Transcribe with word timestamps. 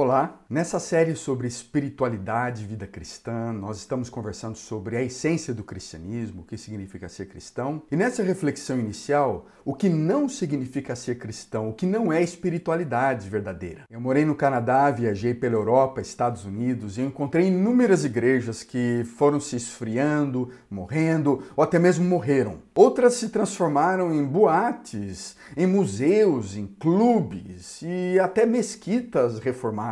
Olá! 0.00 0.38
Nessa 0.48 0.78
série 0.78 1.16
sobre 1.16 1.48
espiritualidade 1.48 2.62
e 2.62 2.66
vida 2.66 2.86
cristã, 2.86 3.52
nós 3.52 3.78
estamos 3.78 4.08
conversando 4.08 4.56
sobre 4.56 4.96
a 4.96 5.02
essência 5.02 5.52
do 5.52 5.64
cristianismo, 5.64 6.42
o 6.42 6.44
que 6.44 6.56
significa 6.56 7.08
ser 7.08 7.26
cristão. 7.26 7.82
E 7.90 7.96
nessa 7.96 8.22
reflexão 8.22 8.78
inicial, 8.78 9.46
o 9.64 9.74
que 9.74 9.88
não 9.88 10.28
significa 10.28 10.94
ser 10.94 11.18
cristão, 11.18 11.68
o 11.68 11.72
que 11.72 11.84
não 11.84 12.12
é 12.12 12.22
espiritualidade 12.22 13.28
verdadeira. 13.28 13.82
Eu 13.90 14.00
morei 14.00 14.24
no 14.24 14.36
Canadá, 14.36 14.88
viajei 14.88 15.34
pela 15.34 15.56
Europa, 15.56 16.00
Estados 16.00 16.44
Unidos 16.44 16.96
e 16.96 17.02
encontrei 17.02 17.48
inúmeras 17.48 18.04
igrejas 18.04 18.62
que 18.62 19.04
foram 19.16 19.40
se 19.40 19.56
esfriando, 19.56 20.50
morrendo 20.70 21.42
ou 21.56 21.64
até 21.64 21.78
mesmo 21.78 22.04
morreram. 22.04 22.58
Outras 22.72 23.14
se 23.14 23.30
transformaram 23.30 24.14
em 24.14 24.24
boates, 24.24 25.36
em 25.56 25.66
museus, 25.66 26.56
em 26.56 26.68
clubes 26.68 27.80
e 27.82 28.18
até 28.20 28.46
mesquitas 28.46 29.40
reformadas 29.40 29.87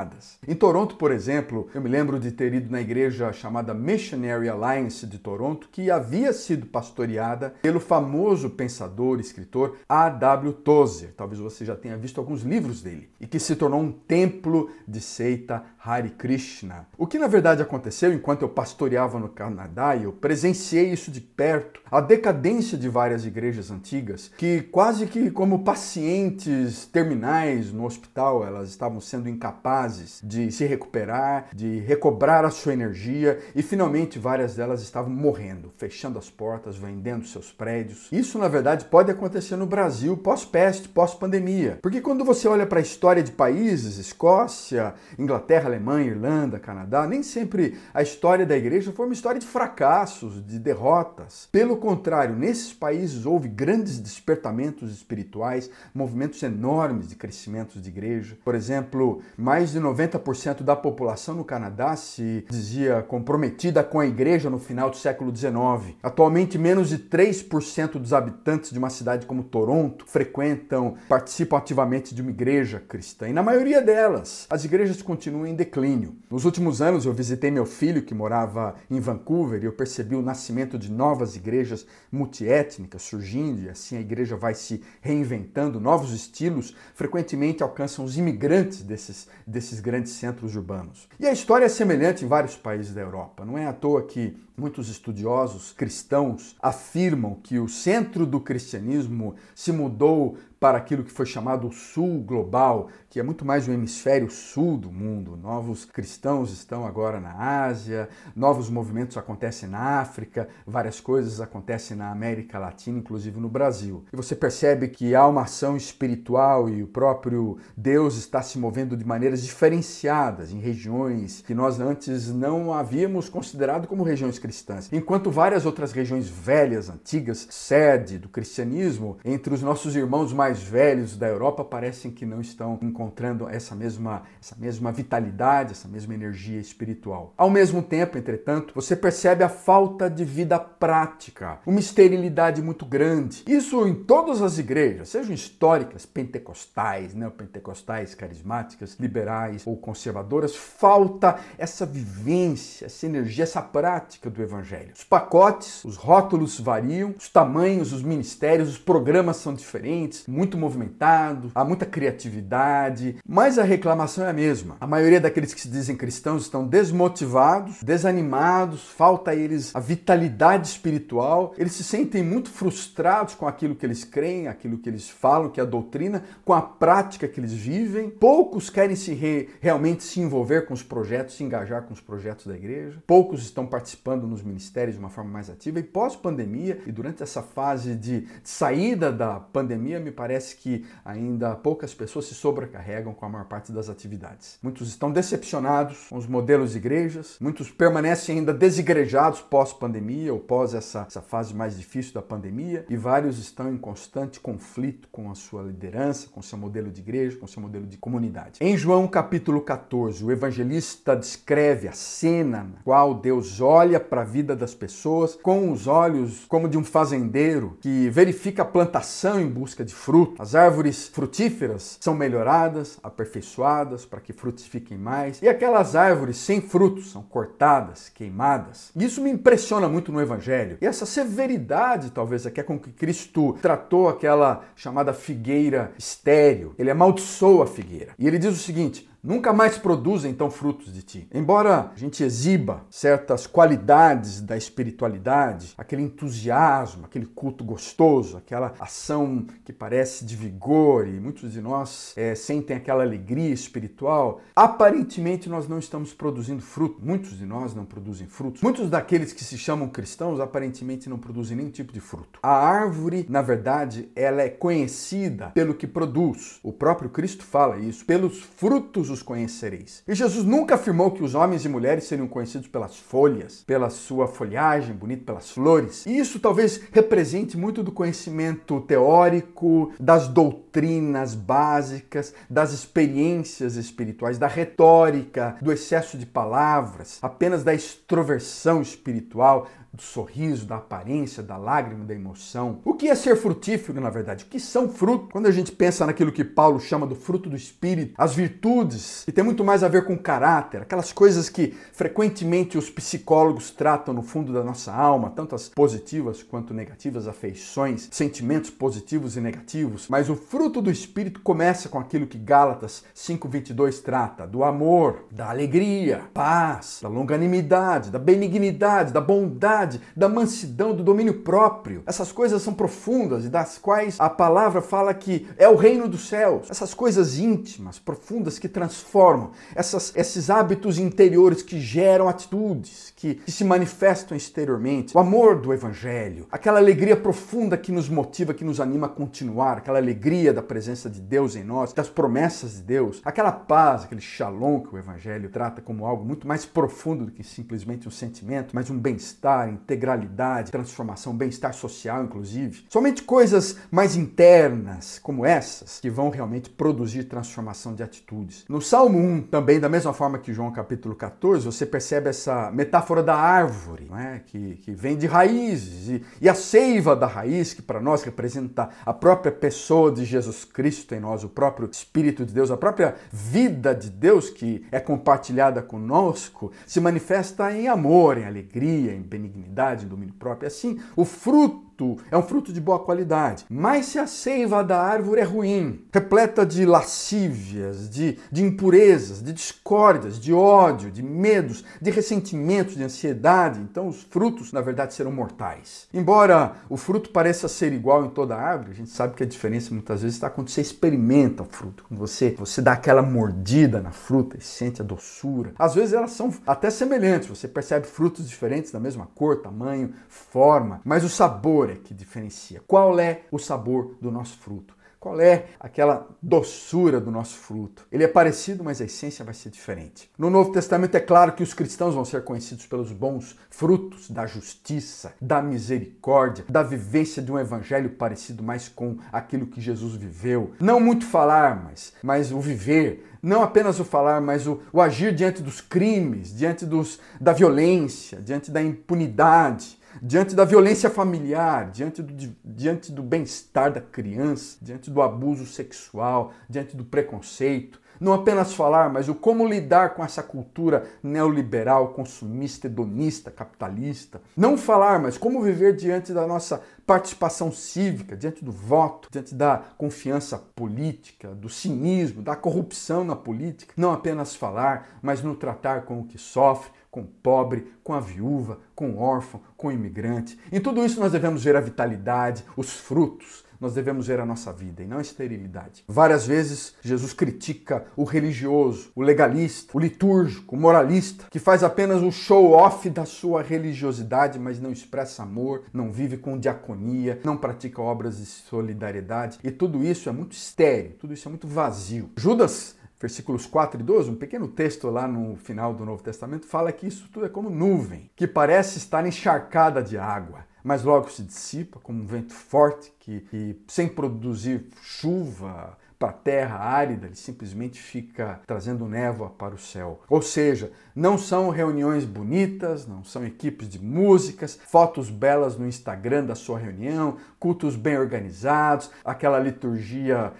em 0.47 0.55
Toronto, 0.55 0.97
por 0.97 1.11
exemplo, 1.11 1.69
eu 1.75 1.81
me 1.81 1.89
lembro 1.89 2.19
de 2.19 2.31
ter 2.31 2.53
ido 2.53 2.71
na 2.71 2.81
igreja 2.81 3.33
chamada 3.33 3.73
Missionary 3.73 4.49
Alliance 4.49 5.07
de 5.07 5.19
Toronto, 5.19 5.69
que 5.73 5.91
havia 5.91 6.33
sido 6.33 6.67
pastoreada 6.67 7.55
pelo 7.63 7.81
famoso 7.81 8.51
pensador 8.51 9.19
e 9.19 9.23
escritor 9.23 9.77
A.W. 9.89 10.53
Tozer. 10.53 11.15
Talvez 11.17 11.41
você 11.41 11.65
já 11.65 11.75
tenha 11.75 11.97
visto 11.97 12.19
alguns 12.19 12.43
livros 12.43 12.83
dele. 12.83 13.09
E 13.21 13.27
que 13.27 13.39
se 13.39 13.57
tornou 13.57 13.81
um 13.81 13.93
templo 13.93 14.71
de 14.87 15.01
seita 15.01 15.65
Hare 15.83 16.11
Krishna. 16.11 16.87
O 16.99 17.07
que 17.07 17.19
na 17.19 17.27
verdade 17.27 17.63
aconteceu 17.63 18.13
enquanto 18.13 18.43
eu 18.43 18.49
pastoreava 18.49 19.19
no 19.19 19.29
Canadá 19.29 19.97
eu 19.97 20.13
presenciei 20.13 20.93
isso 20.93 21.11
de 21.11 21.21
perto, 21.21 21.81
a 21.91 22.01
decadência 22.01 22.77
de 22.77 22.89
várias 22.89 23.25
igrejas 23.25 23.71
antigas, 23.71 24.31
que 24.37 24.63
quase 24.63 25.07
que 25.07 25.31
como 25.31 25.63
pacientes 25.63 26.87
terminais 26.87 27.73
no 27.73 27.85
hospital, 27.85 28.45
elas 28.45 28.69
estavam 28.69 29.01
sendo 29.01 29.29
incapazes 29.29 29.76
de 30.23 30.51
se 30.53 30.65
recuperar, 30.65 31.49
de 31.55 31.81
recobrar 31.81 32.45
a 32.45 32.51
sua 32.51 32.73
energia 32.73 33.39
e 33.55 33.63
finalmente 33.63 34.19
várias 34.19 34.55
delas 34.55 34.83
estavam 34.83 35.11
morrendo, 35.11 35.73
fechando 35.77 36.19
as 36.19 36.31
portas, 36.31 36.77
vendendo 36.77 37.27
seus 37.27 37.53
prédios. 37.53 38.09
Isso 38.11 38.39
na 38.39 38.49
verdade 38.49 38.85
pode 38.87 39.11
acontecer 39.11 39.57
no 39.57 39.67
Brasil 39.67 40.17
pós-peste, 40.17 40.89
pós-pandemia. 40.89 41.79
Porque 41.83 42.01
quando 42.01 42.25
você 42.25 42.49
olha 42.49 42.67
para 42.67 42.79
a 42.79 42.83
história 42.83 43.23
de 43.23 43.33
países, 43.33 43.99
Escócia, 43.99 44.95
Inglaterra, 45.19 45.67
Alemanha, 45.67 46.11
Irlanda, 46.11 46.59
Canadá, 46.59 47.07
nem 47.07 47.23
sempre 47.23 47.79
a 47.93 48.03
história 48.03 48.47
da 48.47 48.57
igreja 48.57 48.93
foi 48.93 49.07
uma 49.07 49.15
história 49.15 49.41
de 49.41 49.47
fracassos, 49.47 50.45
de 50.45 50.59
derrotas. 50.59 51.49
Pelo 51.51 51.77
contrário, 51.77 52.37
nesses 52.37 52.73
países 52.73 53.27
houve 53.27 53.49
grandes 53.49 53.99
despertamentos 53.99 54.93
espirituais, 54.93 55.71
movimentos 55.95 56.43
enormes 56.43 57.09
de 57.09 57.17
crescimento 57.17 57.81
de 57.81 57.89
igreja. 57.89 58.39
Por 58.45 58.55
exemplo, 58.55 59.23
mais 59.37 59.66
de 59.73 59.81
90% 59.81 60.63
da 60.63 60.77
população 60.77 61.35
no 61.35 61.45
Canadá 61.45 61.97
se 61.97 62.45
dizia 62.51 63.03
comprometida 63.03 63.83
com 63.83 64.01
a 64.01 64.07
igreja 64.07 64.51
no 64.51 64.59
final 64.59 64.91
do 64.91 64.97
século 64.97 65.35
XIX. 65.35 65.97
Atualmente, 66.03 66.59
menos 66.59 66.89
de 66.89 66.99
3% 66.99 67.93
dos 67.99 68.13
habitantes 68.13 68.71
de 68.71 68.79
uma 68.79 68.91
cidade 68.91 69.27
como 69.27 69.43
Toronto 69.43 70.05
frequentam, 70.07 70.97
participam 71.09 71.59
ativamente 71.59 72.15
de 72.15 72.23
uma 72.23 72.31
igreja 72.31 72.81
cristã. 72.81 73.29
E 73.29 73.33
na 73.33 73.43
maioria 73.43 73.81
delas, 73.81 74.47
as 74.51 74.65
igrejas 74.65 75.03
continuam 75.03 75.47
em 75.47 75.55
declínio. 75.55 76.17
Nos 76.31 76.45
últimos 76.45 76.83
anos 76.83 77.07
eu 77.07 77.13
visitei 77.13 77.51
meu 77.51 77.67
filho 77.67 78.03
que 78.03 78.15
morava 78.15 78.75
em 78.91 79.01
Vancouver 79.01 79.63
e 79.63 79.67
eu 79.67 79.73
percebi 79.73 80.15
o 80.15 80.23
nascimento 80.23 80.79
de 80.79 80.91
novas 80.91 81.37
igrejas 81.37 81.87
multiétnicas 82.11 83.03
surgindo 83.03 83.63
e 83.63 83.69
assim 83.69 83.97
a 83.97 84.01
igreja 84.01 84.37
vai 84.37 84.55
se 84.55 84.83
reinventando, 85.01 85.81
novos 85.81 86.13
estilos 86.13 86.75
frequentemente 86.95 87.63
alcançam 87.63 88.05
os 88.05 88.17
imigrantes 88.17 88.83
desses, 88.83 89.29
desses 89.57 89.81
grandes 89.81 90.13
centros 90.13 90.55
urbanos. 90.55 91.09
E 91.19 91.27
a 91.27 91.33
história 91.33 91.65
é 91.65 91.69
semelhante 91.69 92.23
em 92.23 92.29
vários 92.29 92.55
países 92.55 92.93
da 92.93 93.01
Europa. 93.01 93.43
Não 93.43 93.57
é 93.57 93.67
à 93.67 93.73
toa 93.73 94.03
que 94.03 94.37
muitos 94.55 94.91
estudiosos 94.91 95.73
cristãos 95.73 96.55
afirmam 96.61 97.37
que 97.43 97.59
o 97.59 97.67
centro 97.67 98.27
do 98.27 98.39
cristianismo 98.39 99.35
se 99.55 99.73
mudou 99.73 100.37
para 100.67 100.79
aquilo 100.79 101.05
que 101.05 101.13
foi 101.13 101.27
chamado 101.27 101.69
o 101.69 101.73
sul 101.73 102.21
global, 102.21 102.89
que 103.09 103.21
é 103.21 103.23
muito 103.23 103.45
mais 103.45 103.69
o 103.69 103.71
hemisfério 103.71 104.29
sul 104.29 104.77
do 104.77 104.91
mundo. 104.91 105.37
Novos 105.37 105.85
cristãos 105.85 106.53
estão 106.53 106.85
agora 106.85 107.21
na 107.21 107.63
Ásia, 107.67 108.09
novos 108.35 108.69
movimentos 108.69 109.17
acontecem 109.17 109.69
na 109.69 110.01
África, 110.01 110.49
várias 110.67 110.99
coisas 110.99 111.41
acontecem 111.41 111.97
na 111.97 112.11
América 112.11 112.59
Latina, 112.59 112.99
inclusive 112.99 113.39
no 113.39 113.49
Brasil. 113.49 114.05
E 114.13 114.17
você 114.17 114.35
percebe 114.35 114.89
que 114.89 115.15
há 115.15 115.25
uma 115.25 115.43
ação 115.43 115.77
espiritual 115.77 116.69
e 116.69 116.83
o 116.83 116.89
próprio 116.89 117.59
Deus 117.77 118.17
está 118.17 118.43
se 118.43 118.59
movendo 118.59 118.97
de 118.97 119.05
maneiras 119.05 119.45
diferenciadas 119.45 120.51
em 120.51 120.59
regiões 120.59 121.43
que 121.47 121.55
nós 121.55 121.79
antes 121.79 122.33
não 122.33 122.75
havíamos 122.75 123.29
considerado 123.29 123.87
como 123.87 124.03
regiões 124.03 124.37
cristãs. 124.37 124.93
Enquanto 124.93 125.31
várias 125.31 125.65
outras 125.65 125.93
regiões 125.93 126.29
velhas, 126.29 126.91
antigas, 126.91 127.47
sede 127.51 128.19
do 128.19 128.29
cristianismo, 128.29 129.17
entre 129.25 129.55
os 129.55 129.63
nossos 129.63 129.95
irmãos 129.95 130.33
mais 130.33 130.56
mais 130.57 130.63
velhos 130.63 131.17
da 131.17 131.29
Europa 131.29 131.63
parecem 131.63 132.11
que 132.11 132.25
não 132.25 132.41
estão 132.41 132.79
encontrando 132.81 133.49
essa 133.49 133.75
mesma, 133.75 134.23
essa 134.41 134.57
mesma 134.59 134.91
vitalidade, 134.91 135.73
essa 135.73 135.87
mesma 135.87 136.15
energia 136.15 136.59
espiritual. 136.59 137.35
Ao 137.37 137.51
mesmo 137.51 137.83
tempo, 137.83 138.17
entretanto, 138.17 138.73
você 138.75 138.97
percebe 138.97 139.45
a 139.45 139.49
falta 139.49 140.09
de 140.09 140.25
vida 140.25 140.59
prática, 140.59 141.59
uma 141.67 141.81
esterilidade 141.81 142.63
muito 142.63 142.87
grande. 142.87 143.45
Isso 143.47 143.87
em 143.87 143.95
todas 143.95 144.41
as 144.41 144.57
igrejas, 144.57 145.11
sejam 145.11 145.35
históricas, 145.35 146.07
pentecostais, 146.07 147.15
neopentecostais, 147.15 148.15
carismáticas, 148.15 148.97
liberais 148.99 149.63
ou 149.67 149.77
conservadoras, 149.77 150.57
falta 150.57 151.39
essa 151.59 151.85
vivência, 151.85 152.87
essa 152.87 153.05
energia, 153.05 153.45
essa 153.45 153.61
prática 153.61 154.31
do 154.31 154.43
evangelho. 154.43 154.93
Os 154.97 155.05
pacotes, 155.05 155.85
os 155.85 155.97
rótulos 155.97 156.59
variam, 156.59 157.15
os 157.19 157.29
tamanhos, 157.29 157.93
os 157.93 158.03
ministérios, 158.03 158.71
os 158.71 158.79
programas 158.79 159.37
são 159.37 159.53
diferentes, 159.53 160.25
muito 160.37 160.59
movimentado, 160.59 161.51
há 161.55 161.65
muita 161.65 161.87
criatividade, 161.87 163.17
mas 163.27 163.59
a 163.59 163.63
reclamação 163.63 164.27
é 164.27 164.29
a 164.29 164.33
mesma. 164.35 164.77
A 164.79 164.87
maioria 164.87 165.19
daqueles 165.19 165.55
que 165.55 165.61
se 165.61 165.69
dizem 165.69 165.97
cristãos 165.97 166.43
estão 166.43 166.67
desmotivados, 166.67 167.83
desanimados, 167.83 168.85
falta 168.91 169.31
a 169.31 169.35
eles 169.35 169.75
a 169.75 169.81
vitalidade 169.81 170.69
espiritual, 170.69 171.55
eles 171.57 171.73
se 171.73 171.83
sentem 171.83 172.23
muito 172.23 172.51
frustrados 172.51 173.35
com 173.35 173.49
aquilo 173.49 173.75
que 173.75 173.87
eles 173.87 174.05
creem, 174.05 174.47
aquilo 174.47 174.77
que 174.77 174.91
eles 174.91 175.09
falam, 175.09 175.49
que 175.49 175.59
é 175.59 175.63
a 175.63 175.67
doutrina, 175.67 176.23
com 176.45 176.53
a 176.53 176.61
prática 176.61 177.27
que 177.27 177.41
eles 177.41 177.55
vivem. 177.55 178.11
Poucos 178.11 178.69
querem 178.69 178.95
se 178.95 179.15
re, 179.15 179.49
realmente 179.61 180.05
se 180.05 180.21
envolver 180.21 180.67
com 180.67 180.75
os 180.75 180.83
projetos, 180.83 181.37
se 181.37 181.45
engajar 181.45 181.83
com 181.85 181.95
os 181.95 182.01
projetos 182.01 182.47
da 182.47 182.55
igreja. 182.55 183.03
Poucos 183.07 183.43
estão 183.43 183.67
participando 183.67 184.27
nos 184.27 184.43
ministérios 184.43 184.97
de 184.97 185.01
uma 185.01 185.09
forma 185.09 185.31
mais 185.31 185.49
ativa 185.49 185.79
e 185.79 185.83
pós-pandemia 185.83 186.81
e 186.87 186.93
durante 186.93 187.23
essa 187.23 187.41
fase 187.41 187.95
de 187.95 188.27
saída 188.43 189.11
da 189.11 189.41
pandemia, 189.41 189.99
me 189.99 190.11
parece 190.11 190.26
parece 190.27 190.57
que 190.57 190.85
ainda 191.05 191.55
poucas 191.55 191.95
pessoas 191.95 192.25
se 192.25 192.35
sobrecarregam 192.35 193.15
com 193.15 193.25
a 193.25 193.29
maior 193.29 193.45
parte 193.45 193.71
das 193.71 193.89
atividades. 193.89 194.59
Muitos 194.61 194.89
estão 194.89 195.09
decepcionados 195.09 196.09
com 196.09 196.17
os 196.17 196.27
modelos 196.27 196.73
de 196.73 196.79
igrejas, 196.79 197.37
muitos 197.41 197.71
permanecem 197.71 198.39
ainda 198.39 198.53
desigrejados 198.53 199.41
pós-pandemia 199.41 200.33
ou 200.33 200.41
pós 200.41 200.75
essa, 200.75 201.07
essa 201.07 201.23
fase 201.23 201.55
mais 201.55 201.79
difícil 201.79 202.13
da 202.13 202.23
pandemia, 202.23 202.85
e 202.89 202.97
vários 202.97 203.39
estão 203.39 203.73
em 203.73 203.77
constante 203.77 204.41
conflito 204.41 205.09
com 205.13 205.31
a 205.31 205.37
sua 205.37 205.63
liderança, 205.63 206.27
com 206.29 206.43
seu 206.43 206.59
modelo 206.59 206.91
de 206.91 207.01
igreja, 207.01 207.37
com 207.37 207.47
seu 207.47 207.63
modelo 207.63 207.87
de 207.87 207.97
comunidade. 207.97 208.59
Em 208.61 208.77
João 208.77 209.07
capítulo 209.07 209.61
14, 209.61 210.25
o 210.25 210.33
evangelista 210.33 211.15
descreve 211.15 211.87
a 211.87 211.93
cena 211.93 212.65
na 212.65 212.83
qual 212.83 213.15
Deus 213.15 213.61
olha 213.61 214.01
para 214.01 214.23
a 214.23 214.25
vida 214.25 214.57
das 214.57 214.75
pessoas 214.75 215.39
com 215.41 215.71
os 215.71 215.87
olhos 215.87 216.45
como 216.49 216.69
de 216.69 216.77
um 216.77 216.83
fazendeiro 216.83 217.79
que 217.81 218.09
verifica 218.11 218.63
a 218.63 218.65
plantação 218.65 219.41
em 219.41 219.47
busca 219.47 219.85
de 219.85 219.95
frutos 219.95 220.16
fruto. 220.17 220.43
As 220.43 220.55
árvores 220.55 221.09
frutíferas 221.09 221.99
são 222.01 222.15
melhoradas, 222.15 222.99
aperfeiçoadas 223.03 224.07
para 224.07 224.21
que 224.21 224.33
frutifiquem 224.33 224.97
mais, 224.97 225.43
e 225.43 225.49
aquelas 225.49 225.95
árvores 225.95 226.39
sem 226.39 226.61
frutos 226.61 227.11
são 227.11 227.23
cortadas, 227.23 228.09
queimadas. 228.09 228.91
Isso 228.97 229.21
me 229.21 229.31
impressiona 229.31 229.89
muito 229.89 230.11
no 230.11 230.21
Evangelho. 230.21 230.79
E 230.81 230.87
essa 230.87 231.05
severidade, 231.05 232.11
talvez, 232.11 232.47
aqui 232.47 232.61
é 232.61 232.63
com 232.63 232.79
que 232.79 232.91
Cristo 232.91 233.55
tratou 233.61 234.09
aquela 234.09 234.65
chamada 234.75 235.13
figueira 235.13 235.93
estéril. 235.99 236.75
Ele 236.79 236.91
amaldiçoa 236.91 237.65
a 237.65 237.67
figueira. 237.67 238.13
E 238.19 238.27
ele 238.27 238.39
diz 238.39 238.55
o 238.55 238.63
seguinte: 238.63 239.09
nunca 239.27 239.53
mais 239.53 239.77
produzem 239.77 240.31
então 240.31 240.51
frutos 240.51 240.93
de 240.93 241.03
ti. 241.03 241.29
Embora 241.35 241.91
a 241.95 241.99
gente 241.99 242.23
exiba 242.23 242.85
certas 242.89 243.47
qualidades 243.47 244.41
da 244.41 244.57
espiritualidade, 244.57 245.75
aquele 245.77 246.03
entusiasmo, 246.03 247.05
aquele 247.05 247.27
culto 247.27 247.65
gostoso, 247.65 248.37
aquela 248.37 248.73
ação 248.79 249.45
que 249.65 249.73
parece 249.73 250.25
de 250.25 250.37
vigor 250.37 251.09
e 251.09 251.19
muitos 251.19 251.53
de 251.53 251.61
nós 251.61 252.13
é, 252.17 252.35
sentem 252.35 252.77
aquela 252.77 253.03
alegria 253.03 253.53
espiritual, 253.53 254.41
aparentemente 254.55 255.49
nós 255.49 255.67
não 255.69 255.79
estamos 255.79 256.13
produzindo 256.13 256.63
fruto. 256.63 257.05
Muitos 257.05 257.37
de 257.37 257.45
nós 257.45 257.75
não 257.75 257.85
produzem 257.85 258.29
frutos. 258.29 258.63
Muitos 258.63 258.89
daqueles 258.89 259.33
que 259.33 259.43
se 259.43 259.59
chamam 259.59 259.89
cristãos 259.89 260.39
aparentemente 260.39 261.09
não 261.09 261.19
produzem 261.19 261.57
nenhum 261.57 261.71
tipo 261.71 261.93
de 261.93 262.01
fruto. 262.01 262.39
A 262.43 262.55
árvore, 262.55 263.27
na 263.29 263.43
verdade, 263.43 264.09
ela 264.15 264.43
é 264.43 264.49
conhecida 264.49 265.49
pelo 265.49 265.75
que 265.75 265.87
produz. 265.87 266.61
O 266.63 266.73
próprio 266.73 267.11
Cristo 267.11 267.45
fala 267.45 267.79
isso. 267.79 268.05
Pelos 268.05 268.41
frutos 268.41 269.11
os 269.17 269.23
conhecereis. 269.23 270.03
E 270.07 270.15
Jesus 270.15 270.45
nunca 270.45 270.77
afirmou 270.77 271.11
que 271.11 271.23
os 271.23 271.35
homens 271.35 271.65
e 271.65 271.69
mulheres 271.69 272.05
seriam 272.05 272.29
conhecidos 272.29 272.69
pelas 272.69 272.97
folhas, 272.97 273.65
pela 273.67 273.91
sua 273.91 274.29
folhagem 274.29 274.95
bonita, 274.95 275.25
pelas 275.25 275.51
flores. 275.51 276.05
E 276.07 276.17
isso 276.17 276.39
talvez 276.39 276.81
represente 276.93 277.57
muito 277.57 277.83
do 277.83 277.91
conhecimento 277.91 278.81
teórico, 278.83 279.93
das 279.99 280.29
doutrinas 280.29 281.35
básicas, 281.35 282.35
das 282.49 282.73
experiências 282.73 283.77
espirituais, 283.77 284.39
da 284.39 284.47
retórica, 284.47 285.57
do 285.61 285.73
excesso 285.73 286.17
de 286.17 286.27
palavras, 286.27 287.19
apenas 287.23 287.65
da 287.65 287.75
extroversão 287.75 288.83
espiritual, 288.83 289.69
do 289.97 290.03
sorriso, 290.03 290.67
da 290.67 290.77
aparência, 290.77 291.43
da 291.43 291.57
lágrima, 291.57 292.05
da 292.05 292.15
emoção. 292.15 292.81
O 292.85 292.93
que 292.93 293.09
é 293.09 293.15
ser 293.15 293.35
frutífero, 293.35 293.99
na 293.99 294.11
verdade? 294.11 294.45
O 294.45 294.47
que 294.47 294.61
são 294.61 294.91
frutos? 294.91 295.31
Quando 295.33 295.47
a 295.47 295.51
gente 295.51 295.73
pensa 295.73 296.05
naquilo 296.05 296.31
que 296.31 296.45
Paulo 296.45 296.79
chama 296.79 297.07
do 297.07 297.15
fruto 297.15 297.49
do 297.49 297.57
Espírito, 297.57 298.13
as 298.19 298.35
virtudes, 298.35 299.23
que 299.25 299.33
tem 299.33 299.43
muito 299.43 299.65
mais 299.65 299.83
a 299.83 299.89
ver 299.89 300.05
com 300.05 300.17
caráter, 300.17 300.83
aquelas 300.83 301.13
coisas 301.13 301.49
que 301.49 301.75
frequentemente 301.93 302.77
os 302.77 302.91
psicólogos 302.91 303.71
tratam 303.71 304.13
no 304.13 304.23
fundo 304.23 304.53
da 304.53 304.63
nossa 304.63 304.93
alma, 304.93 305.31
tanto 305.31 305.55
as 305.55 305.71
positivas 305.71 306.43
quanto 306.43 306.75
negativas, 306.75 307.27
afeições, 307.27 308.09
sentimentos 308.13 308.69
positivos 308.69 309.37
e 309.37 309.41
negativos. 309.41 310.09
Mas 310.11 310.29
o 310.29 310.37
fruto 310.37 310.83
do 310.83 310.91
Espírito 310.91 311.41
começa 311.41 311.89
com 311.89 311.99
aquilo 311.99 312.27
que 312.27 312.37
Gálatas 312.37 313.03
5,22 313.15 314.03
trata: 314.03 314.47
do 314.47 314.63
amor, 314.63 315.25
da 315.31 315.49
alegria, 315.49 316.25
paz, 316.35 316.99
da 317.03 317.09
longanimidade, 317.09 318.11
da 318.11 318.19
benignidade, 318.19 319.13
da 319.13 319.23
bondade 319.23 319.86
da 320.17 320.29
mansidão, 320.29 320.95
do 320.95 321.03
domínio 321.03 321.41
próprio. 321.41 322.03
Essas 322.07 322.33
coisas 322.33 322.63
são 322.63 322.75
profundas 322.75 323.45
e 323.45 323.49
das 323.49 323.79
quais 323.79 324.17
a 324.19 324.29
palavra 324.29 324.81
fala 324.81 325.13
que 325.15 325.47
é 325.57 325.69
o 325.69 325.77
reino 325.77 326.09
dos 326.09 326.29
céus. 326.29 326.71
Essas 326.71 326.95
coisas 326.95 327.39
íntimas, 327.39 327.99
profundas 327.99 328.59
que 328.59 328.69
transformam, 328.69 329.51
essas, 329.75 330.13
esses 330.17 330.51
hábitos 330.51 330.99
interiores 330.99 331.63
que 331.63 331.81
geram 331.81 332.29
atitudes, 332.29 333.13
que, 333.17 333.37
que 333.37 333.53
se 333.53 333.65
manifestam 333.65 334.37
exteriormente. 334.37 335.17
O 335.17 335.21
amor 335.21 335.61
do 335.61 335.73
evangelho, 335.73 336.47
aquela 336.51 336.79
alegria 336.79 337.17
profunda 337.17 337.77
que 337.77 337.93
nos 337.93 338.09
motiva, 338.09 338.55
que 338.55 338.65
nos 338.65 338.81
anima 338.81 339.07
a 339.07 339.11
continuar, 339.11 339.79
aquela 339.79 339.99
alegria 339.99 340.53
da 340.53 340.63
presença 340.63 341.09
de 341.09 341.21
Deus 341.21 341.57
em 341.57 341.65
nós, 341.65 341.93
das 341.93 342.09
promessas 342.09 342.77
de 342.77 342.83
Deus, 342.83 343.21
aquela 343.25 343.53
paz, 343.53 344.05
aquele 344.05 344.21
shalom 344.21 344.81
que 344.81 344.95
o 344.95 344.99
evangelho 344.99 345.49
trata 345.49 345.81
como 345.81 346.07
algo 346.07 346.25
muito 346.25 346.47
mais 346.47 346.65
profundo 346.65 347.27
do 347.27 347.33
que 347.33 347.43
simplesmente 347.43 348.09
um 348.09 348.11
sentimento, 348.11 348.75
mas 348.75 348.91
um 348.91 348.99
bem-estar, 348.99 349.69
integralidade, 349.77 350.73
transformação, 350.73 351.37
bem-estar 351.37 351.73
social, 351.73 352.25
inclusive. 352.25 352.85
Somente 352.89 353.23
coisas 353.23 353.77
mais 353.91 354.17
internas, 354.17 355.19
como 355.19 355.45
essas, 355.45 356.01
que 356.01 356.11
vão 356.11 356.31
realmente 356.31 356.71
produzir 356.71 357.25
transformação 357.25 357.95
de 357.95 358.03
atitudes. 358.03 358.65
No 358.69 358.81
Salmo 358.81 359.19
1, 359.19 359.43
também, 359.43 359.79
da 359.79 359.89
mesma 359.89 360.13
forma 360.13 360.39
que 360.39 360.53
João 360.53 360.73
capítulo 360.73 361.15
14, 361.15 361.65
você 361.65 361.87
percebe 361.87 362.31
essa 362.31 362.71
metáfora 362.73 363.23
da 363.23 363.37
árvore, 363.37 364.09
é? 364.17 364.41
que, 364.45 364.77
que 364.77 364.93
vem 364.93 365.17
de 365.17 365.27
raízes, 365.27 366.09
e, 366.09 366.25
e 366.41 366.49
a 366.49 366.55
seiva 366.55 367.15
da 367.15 367.27
raiz, 367.27 367.75
que 367.75 367.83
para 367.83 368.01
nós 368.01 368.23
representa 368.23 368.91
a 369.05 369.13
própria 369.13 369.53
pessoa 369.53 370.11
de 370.11 370.25
Jesus 370.25 370.65
Cristo 370.65 371.15
em 371.15 371.21
nós, 371.21 371.45
o 371.45 371.49
próprio 371.49 371.89
Espírito 371.91 372.45
de 372.45 372.53
Deus, 372.53 372.71
a 372.71 372.77
própria 372.77 373.15
vida 373.31 373.95
de 373.95 374.11
Deus 374.11 374.51
que 374.51 374.85
é 374.91 374.99
compartilhada 374.99 375.83
conosco, 375.83 376.73
se 376.87 377.01
manifesta 377.01 377.73
em 377.73 377.89
amor, 377.89 378.39
em 378.39 378.45
alegria, 378.45 379.13
em 379.13 379.23
benignidade 379.23 379.56
dignidade, 379.57 380.07
domínio 380.07 380.35
próprio. 380.35 380.67
Assim, 380.67 381.01
o 381.17 381.25
fruto 381.25 381.96
fruto 381.97 382.19
é 382.31 382.37
um 382.37 382.43
fruto 382.43 382.73
de 382.73 382.81
boa 382.81 382.99
qualidade. 382.99 383.65
Mas 383.69 384.07
se 384.07 384.19
a 384.19 384.27
seiva 384.27 384.85
da 384.85 385.01
árvore 385.01 385.41
é 385.41 385.45
ruim, 385.45 386.05
repleta 386.13 386.65
de 386.67 386.85
lascívias, 386.85 388.09
de, 388.11 388.39
de 388.53 388.63
impurezas, 388.63 389.43
de 389.43 389.53
discórdias, 389.53 390.39
de 390.39 390.53
ódio, 390.53 391.11
de 391.11 391.23
medos, 391.23 391.85
de 392.01 392.11
ressentimentos, 392.11 392.97
de 392.97 393.03
ansiedade, 393.03 393.81
então 393.81 394.09
os 394.09 394.23
frutos, 394.23 394.73
na 394.73 394.81
verdade, 394.81 395.15
serão 395.15 395.33
mortais. 395.33 396.07
Embora 396.13 396.77
o 396.89 396.97
fruto 396.97 397.31
pareça 397.31 397.69
ser 397.69 397.93
igual 397.93 398.25
em 398.25 398.31
toda 398.31 398.57
árvore, 398.57 398.91
a 398.91 398.95
gente 398.95 399.11
sabe 399.11 399.35
que 399.35 399.43
a 399.43 399.47
diferença 399.47 399.93
muitas 399.93 400.23
vezes 400.23 400.37
está 400.37 400.51
quando 400.51 400.69
você 400.69 400.81
experimenta 400.81 401.63
o 401.63 401.67
fruto, 401.67 402.05
quando 402.09 402.19
você, 402.19 402.55
você 402.59 402.83
dá 402.83 402.93
aquela 402.93 403.23
mordida 403.23 404.01
na 404.01 404.11
fruta 404.11 404.57
e 404.59 404.61
sente 404.61 405.01
a 405.01 405.05
doçura. 405.05 405.73
Às 405.79 405.95
vezes 405.95 406.13
elas 406.13 406.33
são 406.33 406.53
até 406.67 406.91
semelhantes, 406.91 407.49
você 407.49 407.67
percebe 407.67 408.07
frutos 408.07 408.49
diferentes 408.49 408.91
da 408.91 409.01
mesma 409.01 409.27
cor, 409.35 409.57
tamanho, 409.57 410.13
forma, 410.29 411.01
mas 411.05 411.25
o 411.25 411.29
sabor 411.29 411.86
sabor 411.87 411.91
é 411.91 411.97
que 411.97 412.15
diferencia. 412.15 412.83
Qual 412.87 413.19
é 413.19 413.43
o 413.51 413.59
sabor 413.59 414.17
do 414.21 414.31
nosso 414.31 414.59
fruto? 414.59 414.97
Qual 415.19 415.41
é 415.41 415.67
aquela 415.81 416.29
doçura 416.41 417.21
do 417.21 417.33
nosso 417.33 417.57
fruto? 417.57 418.07
Ele 418.13 418.23
é 418.23 418.29
parecido, 418.29 418.85
mas 418.85 419.01
a 419.01 419.07
essência 419.07 419.45
vai 419.45 419.55
ser 419.55 419.71
diferente. 419.71 420.31
No 420.39 420.49
Novo 420.51 420.71
Testamento 420.71 421.17
é 421.17 421.21
claro 421.21 421.53
que 421.53 421.65
os 421.65 421.75
cristãos 421.75 422.15
vão 422.15 422.25
ser 422.25 422.45
conhecidos 422.45 422.87
pelos 422.87 423.11
bons 423.11 423.59
frutos 423.69 424.31
da 424.31 424.47
justiça, 424.47 425.35
da 425.41 425.61
misericórdia, 425.61 426.65
da 426.69 426.83
vivência 426.83 427.43
de 427.43 427.51
um 427.51 427.59
evangelho 427.59 428.11
parecido 428.11 428.63
mais 428.63 428.89
com 428.89 429.19
aquilo 429.33 429.67
que 429.67 429.81
Jesus 429.81 430.15
viveu. 430.15 430.73
Não 430.79 431.01
muito 431.01 431.25
falar, 431.25 431.83
mas, 431.83 432.13
mas 432.23 432.53
o 432.53 432.61
viver. 432.61 433.27
Não 433.43 433.63
apenas 433.63 433.99
o 433.99 434.05
falar, 434.05 434.41
mas 434.41 434.67
o, 434.67 434.81
o 434.93 435.01
agir 435.01 435.35
diante 435.35 435.61
dos 435.61 435.81
crimes, 435.81 436.55
diante 436.55 436.87
dos, 436.87 437.19
da 437.41 437.53
violência, 437.53 438.41
diante 438.41 438.71
da 438.71 438.83
impunidade 438.83 439.99
diante 440.23 440.55
da 440.55 440.65
violência 440.65 441.11
familiar, 441.11 441.91
diante 441.91 442.23
do, 442.23 442.57
diante 442.65 443.13
do 443.13 443.23
bem-estar 443.23 443.93
da 443.93 444.01
criança, 444.01 444.79
diante 444.81 445.11
do 445.11 445.23
abuso 445.23 445.67
sexual, 445.67 446.53
diante 446.69 446.97
do 446.97 447.05
preconceito. 447.05 448.01
Não 448.19 448.33
apenas 448.33 448.73
falar, 448.73 449.13
mas 449.13 449.29
o 449.29 449.35
como 449.35 449.67
lidar 449.67 450.15
com 450.15 450.25
essa 450.25 450.43
cultura 450.43 451.07
neoliberal, 451.23 452.09
consumista, 452.09 452.87
hedonista, 452.87 453.51
capitalista. 453.51 454.41
Não 454.57 454.79
falar, 454.79 455.21
mas 455.21 455.37
como 455.37 455.61
viver 455.61 455.95
diante 455.95 456.33
da 456.33 456.47
nossa 456.47 456.83
participação 457.07 457.71
cívica, 457.71 458.37
diante 458.37 458.65
do 458.65 458.73
voto, 458.73 459.29
diante 459.31 459.55
da 459.55 459.83
confiança 459.97 460.59
política, 460.59 461.55
do 461.55 461.69
cinismo, 461.69 462.43
da 462.43 462.57
corrupção 462.57 463.23
na 463.23 463.37
política. 463.37 463.93
Não 463.97 464.13
apenas 464.13 464.57
falar, 464.57 465.19
mas 465.23 465.43
no 465.43 465.55
tratar 465.55 466.03
com 466.03 466.21
o 466.21 466.25
que 466.25 466.39
sofre, 466.39 466.91
com 467.17 467.23
o 467.23 467.27
pobre, 467.43 467.95
com 468.05 468.13
a 468.13 468.21
viúva, 468.21 468.79
com 468.95 469.13
o 469.13 469.19
órfão, 469.19 469.63
com 469.75 469.89
o 469.89 469.93
imigrante. 469.93 470.59
Em 470.71 470.79
tudo 470.79 471.03
isso 471.03 471.19
nós 471.19 471.33
devemos 471.33 471.65
ver 471.65 471.75
a 471.75 471.81
vitalidade, 471.81 472.63
os 472.77 472.93
frutos, 472.93 473.65
nós 473.81 473.95
devemos 473.95 474.27
ver 474.27 474.39
a 474.39 474.45
nossa 474.45 474.71
vida 474.71 475.03
e 475.03 475.07
não 475.07 475.17
a 475.17 475.23
esterilidade. 475.23 476.05
Várias 476.07 476.47
vezes 476.47 476.95
Jesus 477.01 477.33
critica 477.33 478.05
o 478.15 478.25
religioso, 478.25 479.13
o 479.15 479.23
legalista, 479.23 479.97
o 479.97 480.01
litúrgico, 480.01 480.77
o 480.77 480.79
moralista, 480.79 481.47
que 481.51 481.59
faz 481.59 481.83
apenas 481.83 482.23
o 482.23 482.31
show-off 482.31 483.09
da 483.09 483.25
sua 483.25 483.63
religiosidade, 483.63 484.59
mas 484.59 484.79
não 484.79 484.93
expressa 484.93 485.43
amor, 485.43 485.85
não 485.91 486.13
vive 486.13 486.37
com 486.37 486.59
diaconia, 486.59 487.41
não 487.43 487.57
pratica 487.57 488.03
obras 488.03 488.37
de 488.37 488.45
solidariedade. 488.45 489.59
E 489.65 489.71
tudo 489.71 490.05
isso 490.05 490.29
é 490.29 490.33
muito 490.33 490.53
estéril, 490.53 491.17
tudo 491.19 491.33
isso 491.33 491.49
é 491.49 491.51
muito 491.51 491.67
vazio. 491.67 492.31
Judas 492.37 492.95
versículos 493.19 493.67
4 493.67 494.01
e 494.01 494.05
12, 494.05 494.31
um 494.31 494.37
pequeno 494.37 494.69
texto 494.69 495.09
lá 495.09 495.27
no 495.27 495.57
final 495.57 495.95
do 495.95 496.05
Novo 496.05 496.23
Testamento, 496.23 496.67
fala 496.67 496.93
que 496.93 497.07
isso 497.07 497.29
tudo 497.33 497.47
é 497.47 497.49
como 497.49 497.71
nuvem, 497.71 498.31
que 498.37 498.47
parece 498.47 498.99
estar 498.99 499.27
encharcada 499.27 500.03
de 500.03 500.19
água, 500.19 500.65
mas 500.85 501.03
logo 501.03 501.31
se 501.31 501.43
dissipa 501.43 501.99
como 502.01 502.23
um 502.23 502.27
vento 502.27 502.53
forte 502.53 503.13
que, 503.19 503.41
que 503.41 503.83
sem 503.89 504.09
produzir 504.09 504.89
chuva, 505.03 505.97
para 506.19 506.31
a 506.31 506.33
terra 506.33 506.79
árida, 506.79 507.27
ele 507.27 507.37
simplesmente 507.37 508.01
fica 508.01 508.61
trazendo 508.67 509.07
névoa 509.07 509.51
para 509.51 509.75
o 509.75 509.79
céu. 509.79 510.21
Ou 510.29 510.41
seja, 510.41 510.91
não 511.15 511.37
são 511.37 511.69
reuniões 511.71 512.25
bonitas, 512.25 513.07
não 513.07 513.23
são 513.23 513.45
equipes 513.45 513.89
de 513.89 514.03
músicas, 514.03 514.79
fotos 514.87 515.31
belas 515.31 515.77
no 515.77 515.87
Instagram 515.87 516.45
da 516.45 516.55
sua 516.55 516.79
reunião, 516.79 517.37
cultos 517.59 517.97
bem 517.97 518.19
organizados, 518.19 519.11
aquela 519.25 519.59
liturgia 519.59 520.53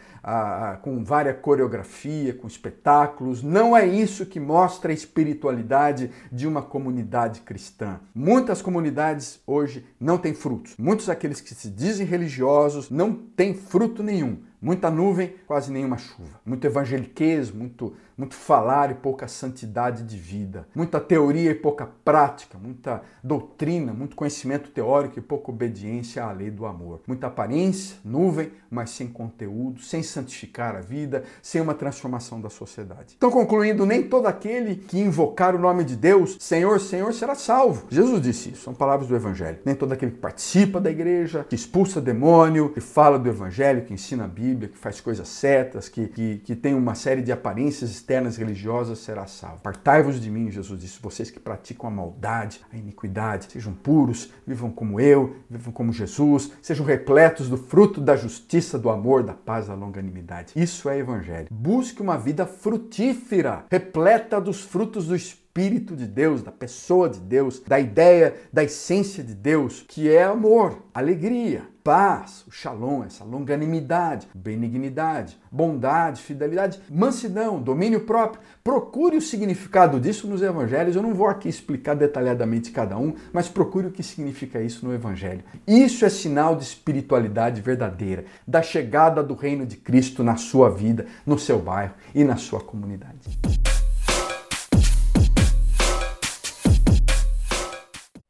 com 0.83 1.05
várias 1.05 1.39
coreografia, 1.41 2.35
com 2.35 2.49
espetáculos. 2.49 3.43
Não 3.43 3.77
é 3.77 3.87
isso 3.87 4.27
que 4.27 4.41
mostra 4.41 4.91
a 4.91 4.95
espiritualidade 4.95 6.11
de 6.33 6.49
uma 6.49 6.63
comunidade 6.63 7.41
cristã. 7.41 8.01
Muitas 8.13 8.61
comunidades 8.61 9.41
hoje 9.47 9.87
não 10.01 10.19
têm 10.19 10.35
frutos. 10.35 10.75
Muitos 10.77 11.07
daqueles 11.07 11.41
que 11.41 11.55
se 11.55 11.71
dizem 11.71 12.07
religiosos 12.07 12.91
não 12.91 13.13
têm 13.13 13.55
fruto 13.55 14.03
nenhum. 14.03 14.39
Muita 14.61 14.91
nuvem, 14.91 15.35
quase 15.47 15.71
nenhuma 15.71 15.99
chuva. 15.99 16.41
Muito 16.45 16.67
evangeliquez, 16.67 17.51
muito, 17.51 17.95
muito 18.17 18.35
falar 18.35 18.91
e 18.91 18.95
pouca 18.95 19.29
santidade 19.29 20.03
de 20.03 20.17
vida. 20.17 20.67
Muita 20.75 20.99
teoria 20.99 21.51
e 21.51 21.55
pouca 21.55 21.89
prática. 22.05 22.59
Muita 22.59 23.03
doutrina, 23.23 23.93
muito 23.93 24.17
conhecimento 24.17 24.71
teórico 24.71 25.19
e 25.19 25.23
pouca 25.23 25.51
obediência 25.51 26.25
à 26.25 26.33
lei 26.33 26.51
do 26.51 26.65
amor. 26.65 27.01
Muita 27.07 27.27
aparência, 27.27 27.97
nuvem, 28.05 28.51
mas 28.71 28.91
sem 28.91 29.09
conteúdo, 29.09 29.81
sem 29.83 30.03
santificar 30.03 30.75
a 30.75 30.81
vida, 30.81 31.25
sem 31.43 31.61
uma 31.61 31.75
transformação 31.75 32.41
da 32.41 32.49
sociedade. 32.49 33.15
Então, 33.17 33.31
concluindo, 33.31 33.85
nem 33.85 34.03
todo 34.03 34.27
aquele 34.27 34.77
que 34.77 34.99
invocar 34.99 35.55
o 35.55 35.59
nome 35.59 35.85
de 35.85 35.97
Deus, 35.97 36.37
Senhor, 36.41 36.81
Senhor, 36.81 37.13
será 37.13 37.35
salvo. 37.35 37.87
Jesus 37.91 38.21
disse 38.21 38.51
isso, 38.51 38.63
são 38.63 38.75
palavras 38.75 39.09
do 39.09 39.15
Evangelho. 39.15 39.59
Nem 39.65 39.75
todo 39.75 39.93
aquele 39.93 40.13
que 40.13 40.19
participa 40.19 40.81
da 40.81 40.91
igreja, 40.91 41.45
que 41.49 41.55
expulsa 41.55 42.01
demônio, 42.01 42.71
que 42.71 42.81
fala 42.81 43.19
do 43.19 43.29
Evangelho, 43.29 43.85
que 43.85 43.95
ensina 43.95 44.25
a 44.25 44.29
Bíblia, 44.29 44.46
Bíblia, 44.47 44.69
que 44.69 44.79
faz 44.79 45.01
coisas 45.01 45.27
certas, 45.29 45.89
que, 45.89 46.07
que, 46.09 46.39
que 46.39 46.55
tem 46.55 46.75
uma 46.75 46.95
série 46.95 47.21
de 47.21 47.33
aparências 47.33 47.91
externas 47.91 48.37
religiosas, 48.37 49.01
será 49.01 49.27
salvo. 49.27 49.61
Partai-vos 49.61 50.21
de 50.21 50.31
mim, 50.31 50.51
Jesus 50.51 50.81
disse, 50.81 51.03
vocês 51.03 51.31
que 51.31 51.41
praticam 51.41 51.89
a 51.89 51.93
maldade, 51.93 52.61
a 52.73 52.77
iniquidade, 52.77 53.49
sejam 53.51 53.73
puros, 53.73 54.33
vivam 54.47 54.71
como 54.71 55.01
eu, 55.01 55.37
vivam 55.51 55.73
como 55.73 55.93
Jesus, 55.93 56.53
sejam 56.63 56.87
repletos 56.87 57.49
do 57.49 57.57
fruto 57.57 58.01
da 58.01 58.17
justiça, 58.17 58.79
do 58.79 58.89
amor, 58.89 59.25
da 59.25 59.35
paz, 59.35 59.67
da 59.67 59.75
longanimidade. 59.75 60.53
Isso 60.55 60.89
é 60.89 60.99
evangelho. 60.99 61.49
Busque 61.51 62.01
uma 62.01 62.17
vida 62.17 62.47
frutífera, 62.47 63.65
repleta 63.71 64.41
dos 64.41 64.61
frutos 64.61 65.07
do 65.07 65.17
Espírito 65.17 65.46
Espírito 65.57 65.97
de 65.97 66.05
Deus, 66.05 66.43
da 66.43 66.53
pessoa 66.53 67.09
de 67.09 67.19
Deus, 67.19 67.63
da 67.67 67.81
ideia, 67.81 68.35
da 68.53 68.63
essência 68.63 69.25
de 69.25 69.33
Deus, 69.33 69.83
que 69.89 70.07
é 70.07 70.23
amor, 70.23 70.83
alegria, 70.93 71.63
paz, 71.83 72.45
o 72.47 72.51
shalom, 72.51 73.03
essa 73.05 73.25
longanimidade, 73.25 74.29
benignidade, 74.35 75.39
bondade, 75.51 76.21
fidelidade, 76.21 76.79
mansidão, 76.91 77.59
domínio 77.59 78.01
próprio. 78.01 78.43
Procure 78.63 79.17
o 79.17 79.23
significado 79.23 79.99
disso 79.99 80.27
nos 80.27 80.43
evangelhos. 80.43 80.95
Eu 80.95 81.03
não 81.03 81.15
vou 81.15 81.27
aqui 81.27 81.49
explicar 81.49 81.95
detalhadamente 81.95 82.71
cada 82.71 82.99
um, 82.99 83.15
mas 83.33 83.49
procure 83.49 83.87
o 83.87 83.91
que 83.91 84.03
significa 84.03 84.61
isso 84.61 84.85
no 84.85 84.93
evangelho. 84.93 85.43
Isso 85.67 86.05
é 86.05 86.11
sinal 86.11 86.55
de 86.55 86.65
espiritualidade 86.65 87.63
verdadeira, 87.63 88.27
da 88.47 88.61
chegada 88.61 89.23
do 89.23 89.35
reino 89.35 89.65
de 89.65 89.79
Cristo 89.79 90.23
na 90.23 90.37
sua 90.37 90.69
vida, 90.69 91.07
no 91.25 91.39
seu 91.39 91.59
bairro 91.59 91.95
e 92.15 92.25
na 92.25 92.37
sua 92.37 92.61
comunidade. 92.61 93.39